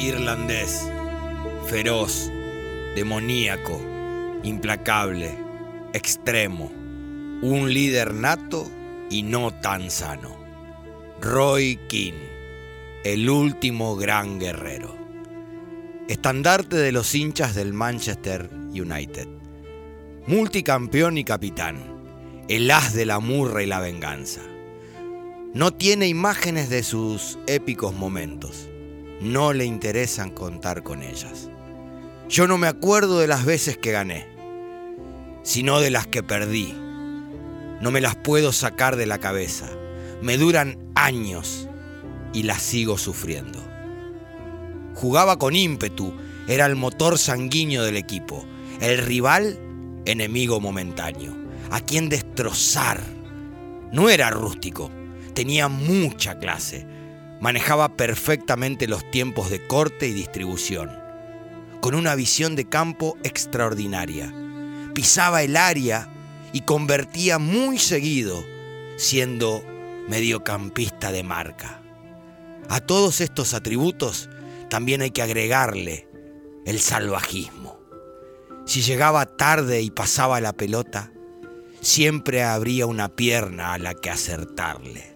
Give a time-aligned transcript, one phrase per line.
[0.00, 0.90] irlandés,
[1.66, 2.30] feroz,
[2.94, 3.80] demoníaco,
[4.42, 5.30] implacable,
[5.92, 6.72] extremo,
[7.42, 8.70] un líder nato
[9.10, 10.38] y no tan sano.
[11.20, 12.14] Roy King,
[13.04, 14.96] el último gran guerrero.
[16.08, 19.28] Estandarte de los hinchas del Manchester United.
[20.26, 21.78] Multicampeón y capitán.
[22.48, 24.40] El as de la murra y la venganza.
[25.54, 28.68] No tiene imágenes de sus épicos momentos.
[29.20, 31.50] No le interesan contar con ellas.
[32.30, 34.26] Yo no me acuerdo de las veces que gané,
[35.42, 36.74] sino de las que perdí.
[37.82, 39.68] No me las puedo sacar de la cabeza.
[40.22, 41.68] Me duran años
[42.32, 43.58] y las sigo sufriendo.
[44.94, 46.14] Jugaba con ímpetu,
[46.48, 48.46] era el motor sanguíneo del equipo,
[48.80, 49.58] el rival,
[50.06, 51.36] enemigo momentáneo,
[51.70, 53.02] a quien destrozar.
[53.92, 54.90] No era rústico,
[55.34, 56.86] tenía mucha clase,
[57.40, 61.00] manejaba perfectamente los tiempos de corte y distribución
[61.80, 64.32] con una visión de campo extraordinaria.
[64.94, 66.08] Pisaba el área
[66.52, 68.44] y convertía muy seguido,
[68.96, 69.64] siendo
[70.08, 71.80] mediocampista de marca.
[72.68, 74.28] A todos estos atributos
[74.68, 76.08] también hay que agregarle
[76.66, 77.80] el salvajismo.
[78.66, 81.12] Si llegaba tarde y pasaba la pelota,
[81.80, 85.09] siempre habría una pierna a la que acertarle.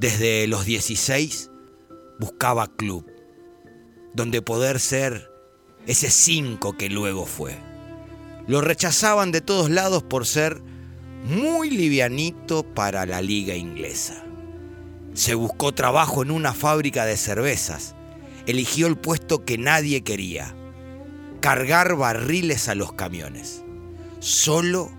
[0.00, 1.50] Desde los 16
[2.18, 3.04] buscaba club
[4.14, 5.30] donde poder ser
[5.86, 7.58] ese cinco que luego fue.
[8.46, 10.62] Lo rechazaban de todos lados por ser
[11.24, 14.24] muy livianito para la liga inglesa.
[15.12, 17.94] Se buscó trabajo en una fábrica de cervezas.
[18.46, 20.56] Eligió el puesto que nadie quería.
[21.42, 23.62] Cargar barriles a los camiones.
[24.18, 24.90] Solo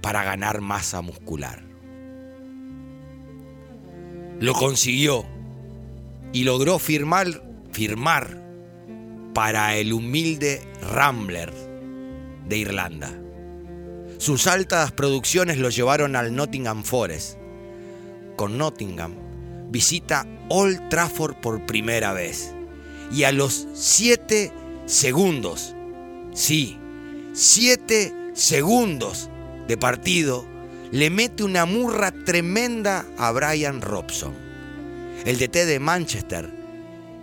[0.00, 1.71] para ganar masa muscular.
[4.42, 5.24] Lo consiguió
[6.32, 8.42] y logró firmar firmar
[9.34, 10.60] para el humilde
[10.92, 11.52] Rambler
[12.48, 13.16] de Irlanda.
[14.18, 17.38] Sus altas producciones lo llevaron al Nottingham Forest.
[18.34, 19.14] Con Nottingham
[19.70, 22.52] visita Old Trafford por primera vez
[23.12, 24.52] y a los siete
[24.86, 25.76] segundos,
[26.32, 26.80] sí,
[27.32, 29.30] siete segundos
[29.68, 30.44] de partido,
[30.92, 34.34] le mete una murra tremenda a Brian Robson.
[35.24, 36.50] El DT de Manchester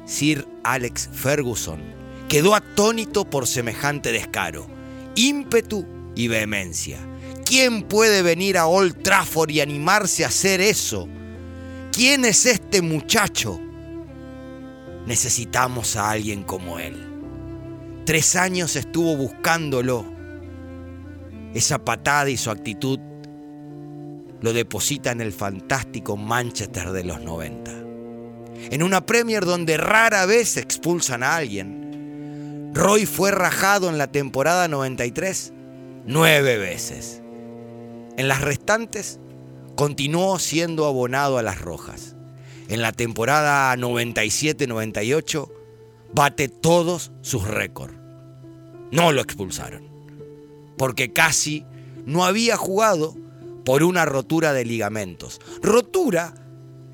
[0.06, 1.80] Sir Alex Ferguson
[2.28, 4.68] quedó atónito por semejante descaro,
[5.14, 5.86] ímpetu
[6.16, 6.98] y vehemencia.
[7.46, 11.08] ¿Quién puede venir a Old Trafford y animarse a hacer eso?
[11.92, 13.60] ¿Quién es este muchacho?
[15.06, 17.06] Necesitamos a alguien como él.
[18.06, 20.06] Tres años estuvo buscándolo.
[21.54, 23.00] Esa patada y su actitud
[24.42, 27.80] lo deposita en el fantástico Manchester de los 90
[28.72, 32.72] en una Premier donde rara vez expulsan a alguien.
[32.74, 35.54] Roy fue rajado en la temporada 93
[36.06, 37.22] nueve veces.
[38.18, 39.20] En las restantes
[39.76, 42.16] continuó siendo abonado a las rojas.
[42.68, 45.52] En la temporada 97-98
[46.14, 47.96] bate todos sus récords.
[48.92, 49.88] No lo expulsaron,
[50.78, 51.66] porque casi
[52.06, 53.16] no había jugado
[53.66, 55.40] por una rotura de ligamentos.
[55.62, 56.34] Rotura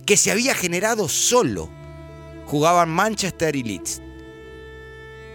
[0.05, 1.69] que se había generado solo.
[2.45, 4.01] Jugaban Manchester y Leeds.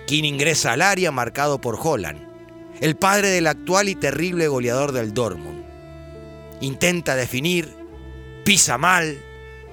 [0.07, 2.21] King ingresa al área marcado por Holland,
[2.81, 5.65] el padre del actual y terrible goleador del Dortmund.
[6.61, 7.73] Intenta definir,
[8.45, 9.23] pisa mal,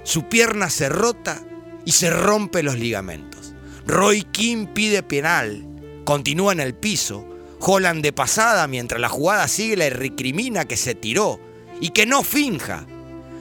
[0.03, 1.41] su pierna se rota
[1.85, 3.53] y se rompe los ligamentos.
[3.85, 5.67] Roy King pide penal,
[6.05, 7.27] continúa en el piso.
[7.59, 11.39] Holland de pasada mientras la jugada sigue le recrimina que se tiró
[11.79, 12.85] y que no finja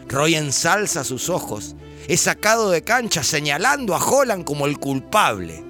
[0.09, 1.75] Roy ensalza sus ojos,
[2.09, 5.65] es sacado de cancha señalando a Holland como el culpable.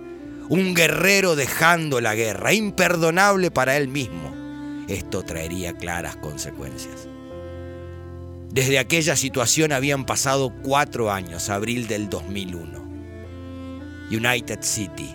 [0.49, 4.35] Un guerrero dejando la guerra, imperdonable para él mismo.
[4.89, 7.09] Esto traería claras consecuencias.
[8.51, 12.87] Desde aquella situación habían pasado cuatro años, abril del 2001.
[14.11, 15.13] United City,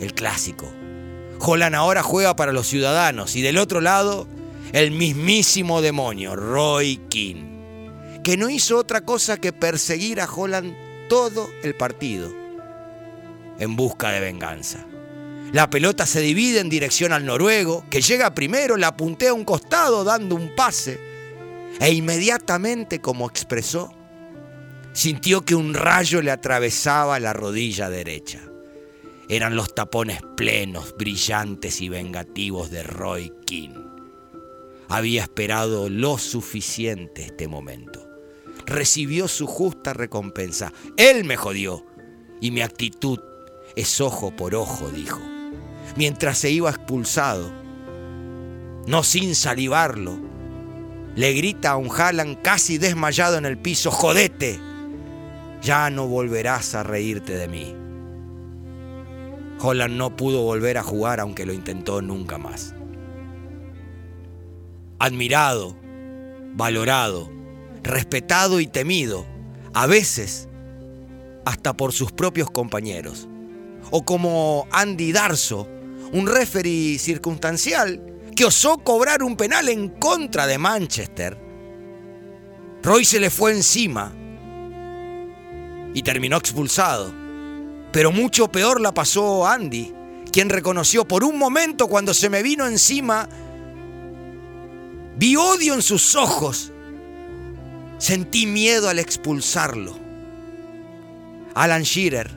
[0.00, 0.72] el clásico.
[1.38, 4.26] Holland ahora juega para los ciudadanos y del otro lado,
[4.76, 7.56] el mismísimo demonio, Roy King
[8.26, 10.74] que no hizo otra cosa que perseguir a Holland
[11.08, 12.28] todo el partido
[13.60, 14.84] en busca de venganza.
[15.52, 19.44] La pelota se divide en dirección al noruego, que llega primero, la puntea a un
[19.44, 20.98] costado dando un pase,
[21.78, 23.94] e inmediatamente, como expresó,
[24.92, 28.40] sintió que un rayo le atravesaba la rodilla derecha.
[29.28, 33.85] Eran los tapones plenos, brillantes y vengativos de Roy King.
[34.88, 38.06] Había esperado lo suficiente este momento
[38.66, 40.72] recibió su justa recompensa.
[40.96, 41.86] Él me jodió
[42.40, 43.20] y mi actitud
[43.76, 45.20] es ojo por ojo, dijo,
[45.96, 47.50] mientras se iba expulsado.
[48.86, 50.18] No sin salivarlo,
[51.14, 54.60] le grita a un Haaland casi desmayado en el piso, jodete,
[55.62, 57.74] ya no volverás a reírte de mí.
[59.58, 62.75] Holland no pudo volver a jugar aunque lo intentó nunca más.
[64.98, 65.76] Admirado,
[66.54, 67.30] valorado,
[67.82, 69.26] respetado y temido,
[69.74, 70.48] a veces
[71.44, 73.28] hasta por sus propios compañeros.
[73.90, 75.68] O como Andy Darso,
[76.12, 78.02] un referee circunstancial
[78.34, 81.38] que osó cobrar un penal en contra de Manchester.
[82.82, 84.12] Roy se le fue encima
[85.94, 87.12] y terminó expulsado.
[87.92, 89.94] Pero mucho peor la pasó Andy,
[90.30, 93.28] quien reconoció por un momento cuando se me vino encima,
[95.16, 96.72] vi odio en sus ojos,
[97.98, 99.96] sentí miedo al expulsarlo.
[101.54, 102.30] Alan Shearer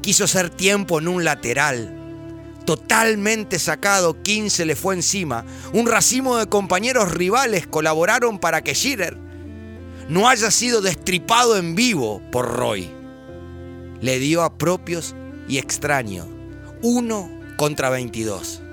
[0.00, 2.00] quiso hacer tiempo en un lateral.
[2.66, 5.44] Totalmente sacado, King se le fue encima.
[5.72, 9.16] Un racimo de compañeros rivales colaboraron para que Shearer
[10.08, 13.04] no haya sido destripado en vivo por Roy
[14.04, 15.14] le dio a propios
[15.48, 16.26] y extraños,
[16.82, 18.63] uno contra 22.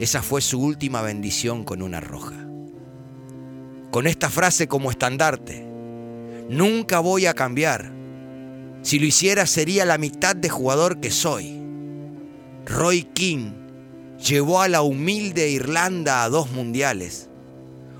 [0.00, 2.48] Esa fue su última bendición con una roja.
[3.90, 5.62] Con esta frase como estandarte,
[6.48, 7.92] nunca voy a cambiar.
[8.80, 11.60] Si lo hiciera sería la mitad de jugador que soy.
[12.64, 13.52] Roy King
[14.26, 17.28] llevó a la humilde Irlanda a dos mundiales.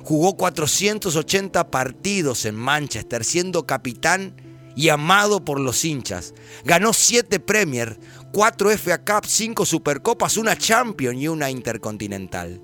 [0.02, 4.34] Jugó 480 partidos en Manchester siendo capitán
[4.74, 6.32] y amado por los hinchas.
[6.64, 7.98] Ganó siete Premier,
[8.32, 12.62] cuatro FA Cup, cinco Supercopas, una Champion y una Intercontinental.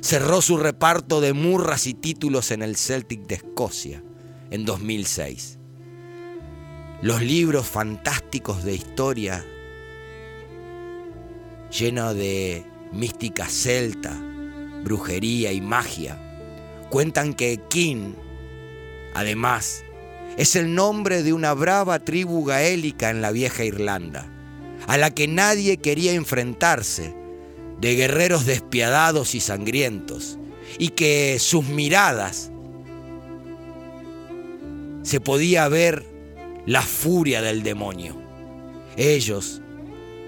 [0.00, 4.02] Cerró su reparto de murras y títulos en el Celtic de Escocia
[4.50, 5.58] en 2006.
[7.02, 9.44] Los libros fantásticos de historia,
[11.70, 14.16] llenos de mística celta,
[14.82, 16.18] brujería y magia,
[16.88, 18.14] cuentan que King,
[19.14, 19.84] además,
[20.36, 24.32] es el nombre de una brava tribu gaélica en la vieja Irlanda,
[24.86, 27.14] a la que nadie quería enfrentarse,
[27.80, 30.38] de guerreros despiadados y sangrientos,
[30.78, 32.50] y que sus miradas
[35.02, 36.04] se podía ver
[36.66, 38.16] la furia del demonio.
[38.96, 39.62] Ellos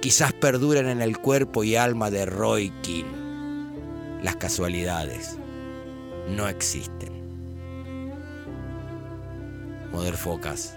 [0.00, 3.06] quizás perduren en el cuerpo y alma de Roy King.
[4.22, 5.36] Las casualidades
[6.36, 7.18] no existen.
[10.16, 10.76] Focas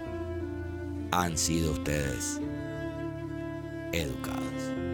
[1.10, 2.40] han sido ustedes
[3.92, 4.91] educados.